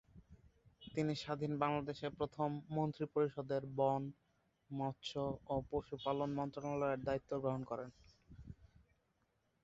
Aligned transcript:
তিনি 0.93 1.13
স্বাধীন 1.15 1.53
বাংলাদেশে 1.57 2.07
প্রথম 2.17 2.49
মন্ত্রী 2.69 3.05
পরিষদের 3.13 3.63
বন, 3.77 4.01
মৎস্য 4.69 5.13
ও 5.47 5.55
পশু 5.69 5.95
পালন 6.05 6.29
মন্ত্রনালয়ের 6.39 7.03
দায়িত্ব 7.03 7.31
গ্রহণ 7.39 7.61
করেন। 7.63 7.89